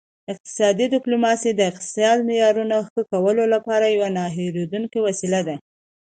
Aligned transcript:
اقتصادي 0.31 0.85
ډیپلوماسي 0.95 1.51
د 1.55 1.61
اقتصادي 1.71 2.21
معیارونو 2.29 2.77
ښه 2.89 3.01
کولو 3.11 3.43
لپاره 3.53 3.85
یوه 3.95 4.09
نه 4.17 4.23
هیریدونکې 4.35 4.99
وسیله 5.07 5.41
ده 5.47 5.55